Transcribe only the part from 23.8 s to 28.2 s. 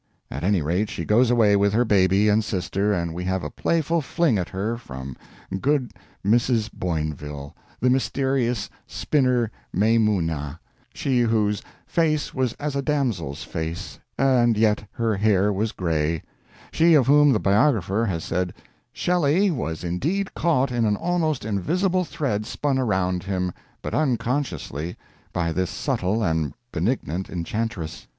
but unconsciously, by this subtle and benignant enchantress."